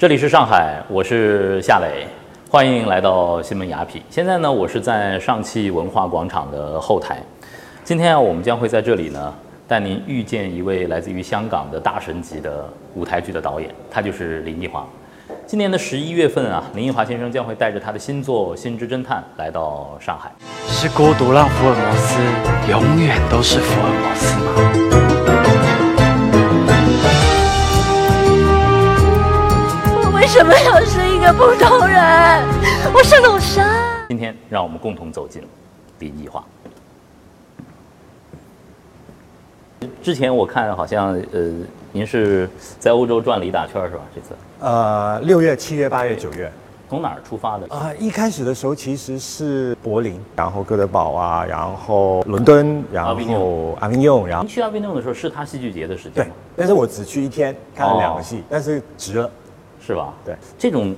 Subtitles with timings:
[0.00, 2.06] 这里是上海，我是夏磊，
[2.48, 4.00] 欢迎来到新闻雅痞。
[4.08, 7.18] 现在呢，我是在上汽文化广场的后台。
[7.84, 9.34] 今天啊，我们将会在这里呢，
[9.68, 14.86] 带您遇见一位来自于香港的大神级的舞台剧的导演，他就是林奕华。
[15.46, 20.32] 今年的十一月份啊，林奕华先生将会带着他的新作《心之侦探》来到上海。
[20.66, 22.18] 是孤独让福尔摩斯
[22.70, 24.69] 永远都是福尔摩斯吗？
[30.40, 32.00] 什么要是一个普通人？
[32.94, 33.62] 我是鲁莎。
[34.08, 35.42] 今天让我们共同走进
[35.98, 36.42] 林奕华。
[40.02, 41.50] 之前我看好像呃，
[41.92, 42.48] 您是
[42.78, 44.02] 在欧洲转了一大圈是吧？
[44.14, 44.28] 这次
[44.60, 46.50] 呃，六月、七月、八月、九月
[46.88, 47.66] 从哪儿出发的？
[47.68, 56.26] 啊、一开始的时候其实是柏林，然后哥德堡啊，然后伦敦，然后阿维用，然后您去阿维诺的时候是他戏剧节的时间对？，
[56.56, 59.30] 但是我只去一天，看了两哦个戏，但是值了。
[59.90, 60.14] 是吧？
[60.24, 60.94] 对，这种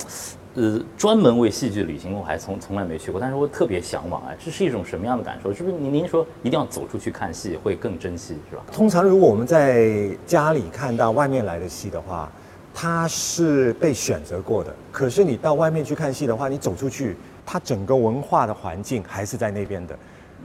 [0.55, 5.53] 呃专门为戏剧旅行，我还从从来没去过，但是我特别向往哎，这是一种什么样的感受？
[5.53, 8.63] 是不是您您说一定要走出去看戏会更珍惜是吧？
[8.71, 12.31] 通常如果我们在家里看到外面来的戏的话，
[12.75, 14.75] 它是被选择过的。
[14.91, 17.17] 可是你到外面去看戏的话，你走出去，
[17.47, 19.99] 它整个文化的环境还是在那边的。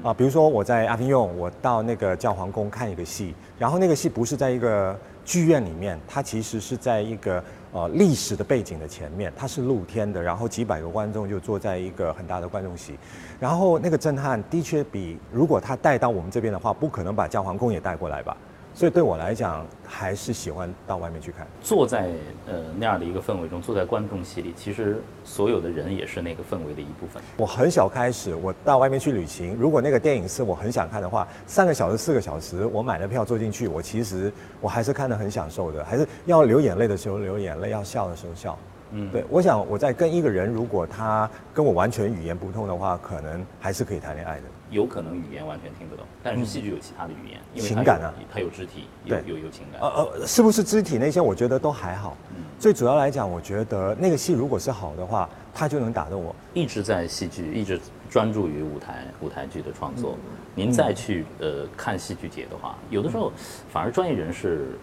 [0.03, 12.97] 啊，比如说我在阿维用，我到那个教皇宫看一个戏，然后那个戏不是在一个剧院里面，它其实是在一个呃历史的背景的前面，它是露天的，然后几百个观众就坐在一个很大的观众席，
[13.39, 18.35] 然后那个震撼的确比如果他带到我们这边的话，不可能把教皇宫也带过来吧。
[18.77, 21.47] 所以对我来讲，还是喜欢到外面去看。
[21.63, 22.11] 坐在
[22.45, 27.19] 呃那样的一个氛围中，坐在观众席里，其实所有的人也是那个氛围的一部分。
[27.37, 38.55] 我很小开始，我到外面去旅行，如果那个电影是我很想看的话，三个小时、四个小时，我买了票坐进去，我其实我还是看得很享受的，还是要流眼泪的时候流眼泪，要笑的时候笑。
[38.91, 44.43] 嗯，对，我想我在跟一个人，如果他跟我完全语言不通的话，可能还是可以谈恋爱的。
[44.69, 49.79] 有可能语言完全听不懂，但是戏剧有其他的语言，情感啊，它有肢体，有对有有情感。
[49.81, 49.87] 呃
[50.19, 52.17] 呃，是不是肢体那些，我觉得都还好。
[52.59, 56.35] 最主要来讲，我觉得那个戏如果是好的话，他就能打动我。
[56.53, 60.17] 一直在戏剧，一直专注于舞台舞台剧的创作。
[60.53, 63.31] 您再去呃看戏剧节的话，有的时候
[63.71, 64.77] 反而专业人士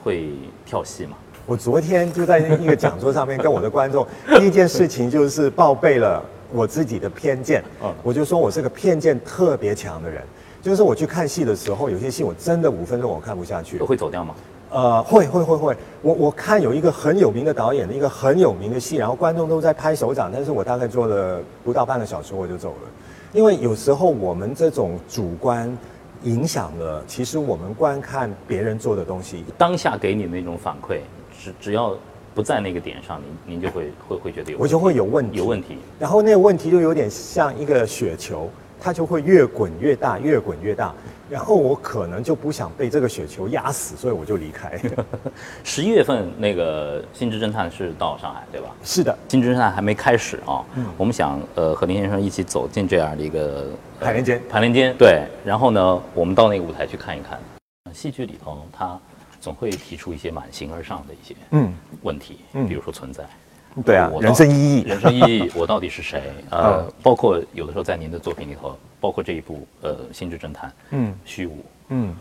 [0.00, 0.32] 会
[0.64, 1.16] 跳戏嘛。
[1.46, 4.06] 我昨天就在一个讲座上面跟我的观众，
[4.38, 7.62] 第一件事情就是报备了我自己的偏见。
[7.82, 10.22] 嗯我就说我是个偏见特别强的人，
[10.62, 13.78] 就是我去看戏的时候，有些戏我真的五分钟我看不下去。
[13.78, 14.34] 会走掉吗？
[14.70, 22.88] 呃，会会会会，我我看有一个很有名的导演的一个很有名的戏，然后观众都在拍手掌，但是我大概做了不到半个小时我就走了，
[23.34, 25.70] 因为有时候我们这种主观
[26.22, 29.44] 影响了，其实我们观看别人做的东西。
[29.58, 30.98] 当下给你的那种反馈，
[31.44, 31.94] 只只要
[32.34, 35.76] 不在那个点上，您您就会会会觉得有我就会有问题，有问题。
[35.98, 38.48] 然后那个问题就有点像一个雪球，
[38.80, 40.94] 它就会越滚越大，越滚越大。
[41.30, 44.80] 然后我可能就不想被这个雪球压死，所以我就离开。
[45.64, 48.68] 十一月份那个《心之侦探》是到上海对吧？
[48.82, 53.68] 是的，《心之侦探》还没开始啊，嗯我们想呃和林先生一起走进这样的一个
[54.00, 57.38] 呃排练间排练间对，然后呢，我们到那个舞台去看一看。
[57.92, 58.98] 戏剧里头，它
[59.44, 63.22] 总会提出一些满形而上的一些嗯，问题，嗯比如说存在。
[63.84, 64.82] 对啊人生意义。
[64.84, 66.32] 人生意义， 我到底是谁？
[66.48, 72.16] 呃嗯，包括有的时候在您的作品里头，包括这一部呃《心之侦探》，嗯虚无、嗯，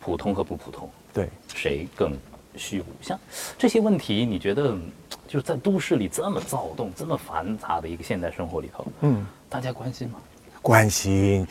[0.00, 1.28] 普通和不普通，对。
[1.52, 2.12] 谁更
[2.54, 2.84] 虚无？
[3.02, 3.18] 像
[3.58, 4.82] 这些问题，你觉得嗯
[5.26, 10.20] 就是在都市里这么躁动、这么繁杂的一个现代生活里头，嗯，大家关心吗？
[10.62, 11.46] 关心，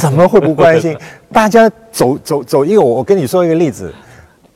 [0.00, 0.96] 怎么会不关心？
[1.32, 3.94] 大家走走走一个，我我跟你说一个例子，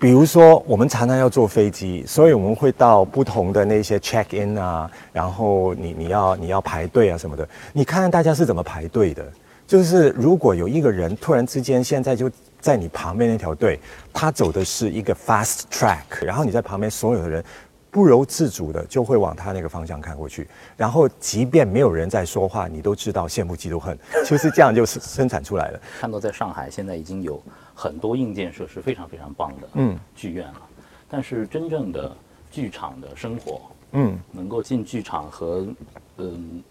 [0.03, 9.25] 比如说我们常常要坐飞机，所以我们会到不同的那些 check in 啊，然后你你要你要排队啊什么的，你看看大家是怎么排队的。
[9.65, 12.29] 就是如果有一个人突然之间现在就
[12.61, 13.79] 在你旁边那条队，
[14.13, 17.43] 他走的是一个 fast track，然后你在旁边所有的人
[17.89, 23.97] 不由自主的就会往他那个方向看过去，然后即便没有人在说话，你都知道羡慕嫉妒恨，
[24.27, 25.81] 就是这样就是生产出来了。
[26.01, 27.41] 看到在上海现在已经有
[27.83, 30.63] 很多硬件设施非常非常棒的嗯剧院了，
[31.09, 32.17] 但是真正的
[32.49, 35.67] 剧场的生活，嗯，能够进剧场和
[36.19, 36.63] 嗯、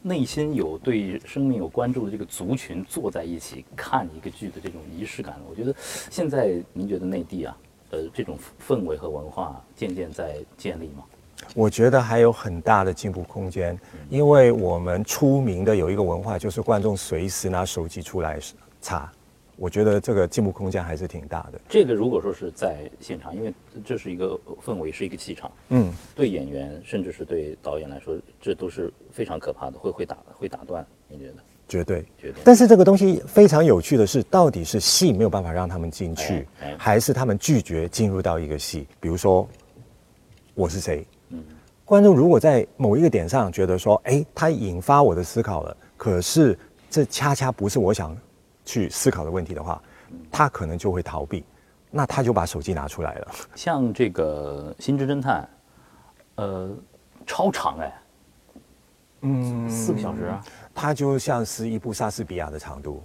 [0.00, 5.74] 内心有对生命有关注的这个族群坐在一起看一个剧的这种仪式感，我觉得
[6.10, 7.54] 现在您觉得内地啊，
[7.90, 11.04] 呃，这种氛围和文化渐渐在建立吗？
[11.54, 13.78] 我觉得还有很大的进步空间，
[14.08, 18.40] 因为我们出名的有一个文化，就是观众随时拿手机出来
[18.80, 19.12] 查。
[19.56, 21.60] 我觉得这个进步空间还是挺大的。
[21.68, 23.52] 这个如果说是在现场，因为
[23.84, 30.84] 这是一个氛围，是一个气场，嗯，对演员甚至是对导演来说，这都是非常可怕的，会会打会打断。
[31.08, 31.34] 你觉得？
[31.66, 32.04] 绝对。
[32.18, 32.42] 绝对。
[32.44, 38.86] 但是这个东西非常有趣的是，到底是戏没有办法让他们进去，哎哎还是他们拒绝进入到一个戏？
[39.00, 39.48] 比如说，
[40.54, 41.06] 我是谁？
[41.30, 41.42] 嗯
[41.86, 46.58] 观众如果在某一个点上觉得说，哎，他引发我的思考了，可是
[46.88, 48.16] 这恰恰不是我想
[48.64, 49.82] 去思考的问题的话，
[50.30, 51.44] 他可能就会逃避，
[51.90, 53.32] 那他就把手机拿出来了。
[53.54, 55.48] 像这个《心之侦探》，
[56.42, 56.70] 呃，
[57.26, 58.02] 超长哎，
[59.22, 60.44] 嗯，四个小时啊，
[60.74, 63.02] 它就像是一部莎士比亚的长度。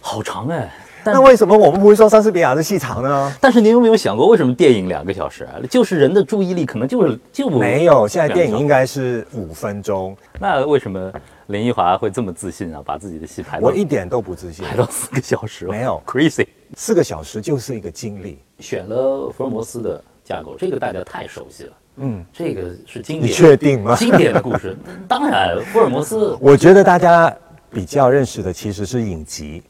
[0.00, 0.72] 好长哎。
[1.02, 3.32] 但那为什么我们不会说莎士比亚的戏长呢？
[3.40, 5.54] 但是您有没有想过，为什么电影两个小时啊？
[5.70, 8.82] 就是人的注意力可能就是就没有，现在电影应该。
[8.92, 10.14] 是五分钟。
[10.38, 11.10] 那为什么
[11.46, 12.82] 林奕华会这么自信啊？
[12.84, 16.46] 把自己的戏排到我一点都不自信排，到四个小时、没有，crazy。
[16.74, 18.38] 四个小时就是一个经历。
[18.58, 21.72] 选了福尔摩斯的架构，这个大家太熟悉了。
[21.96, 23.94] 嗯，这个是经你典，确定吗？
[23.96, 24.76] 经典的故事。
[25.08, 27.34] 当然，福尔摩斯我觉得大家
[27.70, 29.62] 比较认识的其实是影集，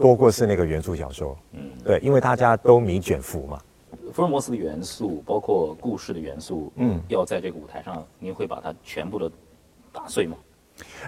[0.00, 1.36] 多过是那个原著小说。
[1.52, 3.60] 嗯，对，因为大家都迷卷福嘛。
[4.12, 9.30] 福尔摩斯的元素，包括故事的元素，嗯嗯，要在这个舞台上，您会把它全部的
[9.92, 10.36] 打碎吗？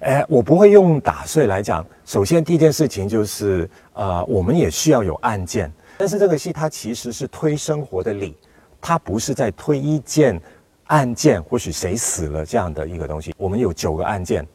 [0.03, 1.85] 哎，我不会用打碎来讲。
[2.05, 8.37] 首先，第一件事情就是，呃，我们也需要有案件，但是这个戏它其实是推生活的理，
[8.81, 10.41] 它不是在推一件
[10.89, 13.35] 案件，或许谁死了这样的一个东西。
[13.39, 14.47] 我们有九个案件，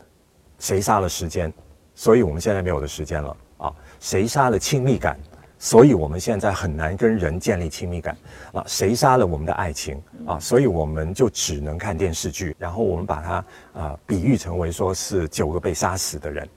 [0.60, 1.52] 谁杀了时间，
[1.96, 3.74] 所以我们现在没有的时间了啊。
[4.00, 5.18] 谁杀了亲密感，
[5.58, 8.16] 所以我们现在很难跟人建立亲密感
[8.54, 8.64] 啊。
[8.68, 10.40] 谁杀了我们的爱情啊？
[10.40, 16.48] 所以我们就只能看电视剧，然后我们把它啊、比喻成为说是九个被杀死的人，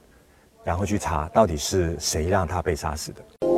[0.64, 3.50] 然后去查到底是谁让他被杀死的。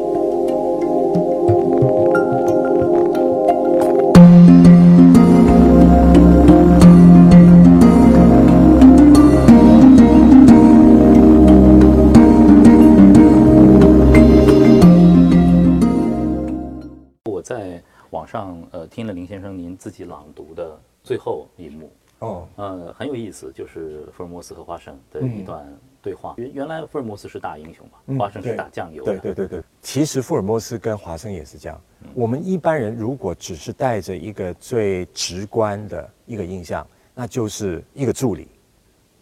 [19.82, 21.90] 自己朗读的最后一幕，
[22.20, 25.66] 哦，呃很有意思，就是福尔摩斯和华生的一段
[26.00, 26.34] 对话。
[26.36, 31.80] 原原来福尔摩斯是大英雄嘛，华生是打酱油的，对对对对，其实福尔摩斯跟华生也是这样。
[32.14, 38.46] 我们一般人如果只是带着一个最直观的一个印象，那就是一个助理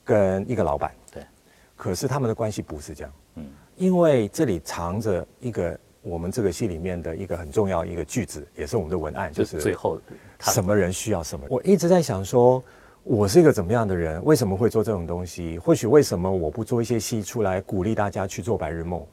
[0.05, 0.95] 跟一个老板。
[1.11, 1.25] 对，
[1.75, 3.13] 可是他们的关系不是这样。
[3.37, 3.47] 嗯
[3.77, 9.99] 因为这里藏着一个我们这个戏里面的一个很重要一个句子，也是我们的文案，就就是是最后
[10.41, 11.47] 什么人需要什么。
[11.51, 12.63] 我一直在想说，
[13.03, 14.23] 我是一个怎么样的人？
[14.25, 15.59] 为什么会做这种东西？
[15.59, 19.05] 或许为什么我不做一些戏出来鼓励大家去做白日梦？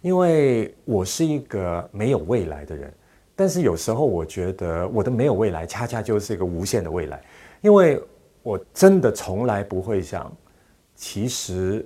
[0.00, 2.92] 因为我是一个没有未来的人，
[3.34, 7.20] 但是有时候我觉得我的没有未来，恰恰就是一个无限的未来，
[7.62, 8.00] 因为
[8.44, 10.32] 我真的从来不会想，
[10.94, 11.84] 其实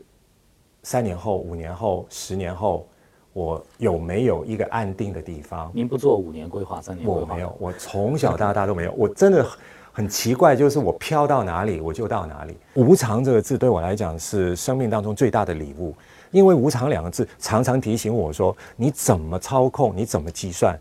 [0.83, 2.87] 三年后、五年后、十年后，
[3.32, 5.70] 我有没有一个安定的地方？
[5.75, 8.93] 您不做五年规划、三年规划，我没有，我从小到大都没有。
[8.93, 9.58] 我真的很
[9.93, 12.56] 很奇怪，就是我飘到哪里我就到哪里。
[12.75, 15.94] 无常这个字对我来讲是生命当中最大的礼物，
[16.31, 20.79] 因为无常两个字常常提醒我说，你怎么操控，你怎么计算，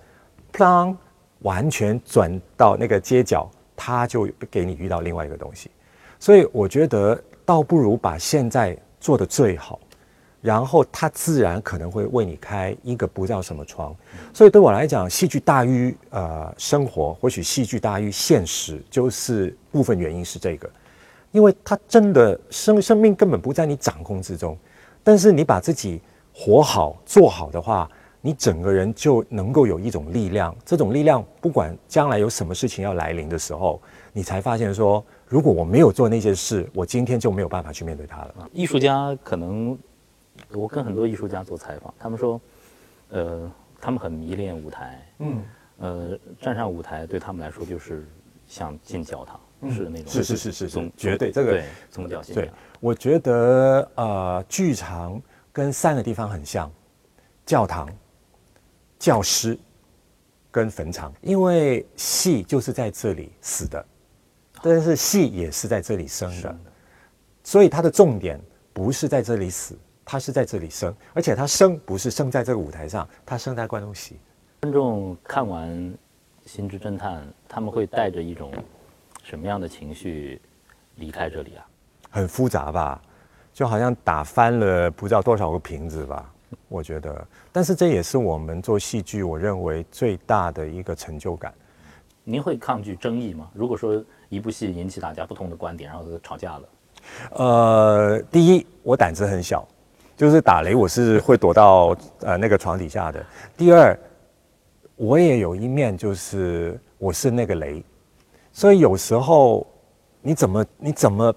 [0.51, 0.95] 当
[1.39, 5.69] 完全转到那个街角，它就给你遇到另外一个东西。
[6.19, 9.79] 所以我觉得倒不如把现在做的最好。
[10.41, 13.95] 然后他自然可能会为你开一个不知道什么窗，
[14.33, 20.67] 所以对我来讲，戏剧大于呃生活，或许戏剧大于现实，就是部分原因是这个，
[21.31, 24.57] 因为他真的生生命根本不在你掌控之中，
[25.03, 26.01] 但是你把自己
[26.33, 27.87] 活好做好的话，
[28.19, 33.79] 你整个人就能够有一种力量，这种力量不管将来有什么事情要来临的时候，
[34.11, 38.33] 你才发现说，如果我没有做那些事，我今天就没有办法去面对它了。
[38.53, 39.77] 艺术家可能，
[40.49, 42.41] 我跟很多艺术家做采访，他们说，
[43.09, 45.43] 呃，他们很迷恋舞台，嗯，
[45.77, 48.05] 呃，站上舞台对他们来说就是
[48.47, 49.39] 像进教堂，
[49.71, 55.21] 是那种是是是是是宗绝对这个对宗教信仰对，我觉得呃，剧场
[55.51, 56.71] 跟三个地方很像，
[57.45, 57.89] 教堂、
[58.99, 59.57] 教师
[60.49, 63.85] 跟坟场，因为戏就是在这里死的，
[64.61, 66.55] 但是戏也是在这里生的，
[67.43, 68.39] 所以它的重点
[68.73, 69.77] 不是在这里死，
[70.11, 74.17] 它是在这里生，而且他生不是生在这个舞台上，他生在观众席。
[74.59, 75.69] 观众看完
[76.45, 78.51] 《心之侦探》，他们会带着一种
[79.23, 80.41] 什么样的情绪
[80.95, 81.65] 离开这里啊？
[82.09, 83.01] 很复杂吧，
[83.53, 86.29] 就好像打翻了不知道多少个瓶子吧。
[86.67, 91.53] 我觉得，但是这也是我们做戏剧我认为最大的一个成就感。
[92.25, 93.49] 您会抗拒争议吗？
[93.53, 96.69] 如果说一部戏引起大家不同的观点，然后吵架了，
[97.31, 99.65] 呃，第一，我胆子很小，
[100.21, 103.25] 就是打雷我是会躲到呃那个床底下的。
[103.57, 103.97] 第二，
[104.95, 107.83] 我也有一面就是我是那个雷，
[108.53, 109.65] 所以有时候
[110.21, 111.33] 你怎么你怎么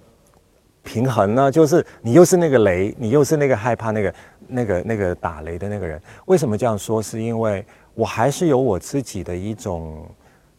[0.82, 1.50] 平衡呢？
[1.50, 4.14] 就是你又是那个雷，你又是那个害怕那个
[4.46, 5.98] 那个那个打雷的那个人。
[6.26, 7.00] 为什么这样说？
[7.02, 7.64] 是因为
[7.94, 10.06] 我还是有我自己的一种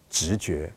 [0.09, 0.73] 直觉，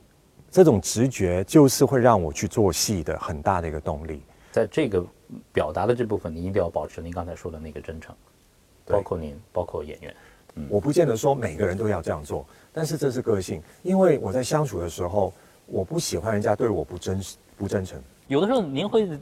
[0.50, 4.22] 这种直觉就是会让我去做戏的很大的一个动力。
[4.52, 5.02] 在这个
[5.52, 8.14] 表达的这部分，你一定要保持您刚才说的那个真诚，
[8.86, 10.14] 包括您，包括演员。
[10.68, 15.32] 我不见得说每个人都要这样做，但是这是个性，因为我在相处的时候，
[15.66, 17.96] 我不喜欢人家对我不真实不真诚。
[18.26, 19.20] 有的时候您会呃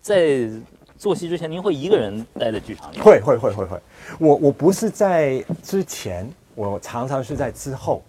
[0.00, 0.48] 在
[0.96, 3.80] 做戏之前，您会一个人待在剧场里，会会会会会，
[4.20, 8.00] 我我不是在之前，我常常是在之后，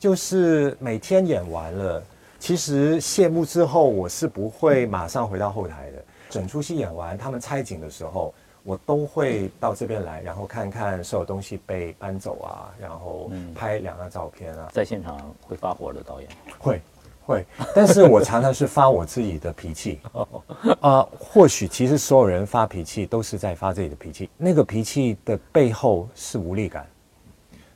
[0.00, 2.02] 就是每天演完了，
[2.40, 6.01] 其实谢幕之后，我是不会马上回到后台的。
[6.32, 16.30] 整出戏演完，他们拆景的时候，我都会到这边来，然后看看所有东西被搬走啊，然后拍两张照片啊，在现场会发火的导演。
[16.58, 16.80] 会
[17.26, 20.00] 会，但是我常常是发我自己的脾气。
[20.80, 26.86] 啊、或许其实所有人发脾气都是在发自己的脾气，那个脾气的背后是无力感。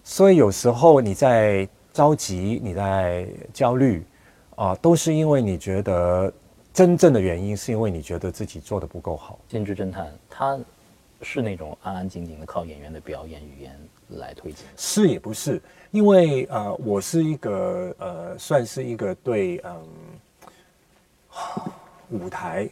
[0.03, 4.03] 所以有时候你在着急，你在焦虑，
[4.55, 6.33] 啊、都是因为你觉得
[6.77, 9.39] 真正的原因是因为你觉得自己做的不够好。
[9.51, 10.59] 《监制侦探》他
[11.23, 13.75] 是那种安安静静的靠演员的表演语言
[14.09, 14.67] 来推进。
[14.77, 15.59] 是也不是，
[15.91, 19.89] 因为呃，我是一个呃，算是一个对嗯、
[22.11, 22.69] 舞台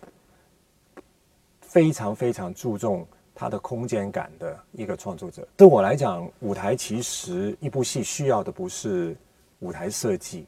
[1.63, 5.49] 非常非常注重它的空间感的一个创作者。
[5.57, 9.17] 对我来讲，舞台其实一部戏需要的不是
[9.61, 10.45] 舞台设计，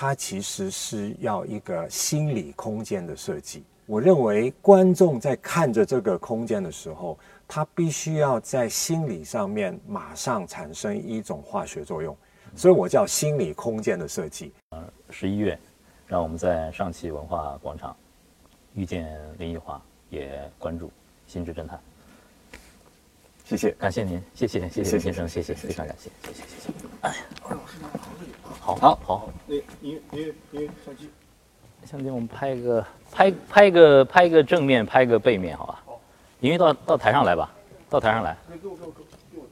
[0.00, 3.64] 它其实是要一个心理空间的设计。
[3.84, 12.16] 我认为观众在看着这个空间的时候，他必须要在心理上面马上产生一种化学作用，
[12.54, 14.52] 所以我叫心理空间的设计。
[15.10, 15.58] 十一月，
[16.06, 17.96] 让我们在上汽文化广场
[18.74, 20.86] 遇见林奕华，也关注
[21.26, 21.76] 《心之侦探》。
[23.48, 23.70] 谢谢。
[23.72, 26.72] 感谢您，谢谢谢谢先生，谢谢，非常感谢，谢谢谢谢。
[27.00, 27.16] 哎呀，
[28.60, 31.08] 好好好，那您您您相机，
[31.86, 35.82] 相机我们拍一个拍拍一个拍一个正面，拍一个背面，好吧？
[36.40, 37.50] 因为到到台上来吧，
[37.88, 38.36] 到台上来。
[38.60, 39.46] 给我给我给我给我。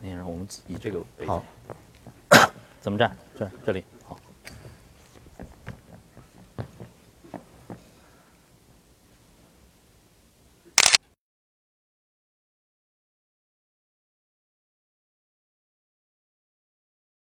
[0.00, 1.44] 那让我们以这个为好，
[2.82, 3.16] 怎么站？
[3.38, 3.84] 站这里。